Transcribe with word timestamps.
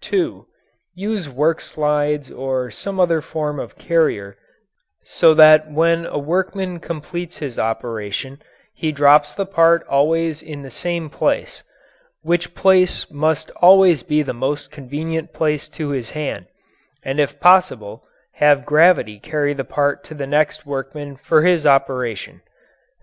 (2) 0.00 0.46
Use 0.94 1.28
work 1.28 1.60
slides 1.60 2.30
or 2.30 2.70
some 2.70 2.98
other 2.98 3.20
form 3.20 3.60
of 3.60 3.76
carrier 3.76 4.38
so 5.02 5.34
that 5.34 5.70
when 5.70 6.06
a 6.06 6.16
workman 6.18 6.80
completes 6.80 7.36
his 7.40 7.58
operation, 7.58 8.40
he 8.72 8.90
drops 8.90 9.34
the 9.34 9.44
part 9.44 9.84
always 9.86 10.40
in 10.40 10.62
the 10.62 10.70
same 10.70 11.10
place 11.10 11.62
which 12.22 12.54
place 12.54 13.10
must 13.10 13.50
always 13.56 14.02
be 14.02 14.22
the 14.22 14.32
most 14.32 14.70
convenient 14.70 15.34
place 15.34 15.68
to 15.68 15.90
his 15.90 16.12
hand 16.12 16.46
and 17.02 17.20
if 17.20 17.38
possible 17.38 18.02
have 18.36 18.64
gravity 18.64 19.20
carry 19.20 19.52
the 19.52 19.62
part 19.62 20.02
to 20.04 20.14
the 20.14 20.26
next 20.26 20.64
workman 20.64 21.16
for 21.18 21.42
his 21.42 21.66
operation. 21.66 22.40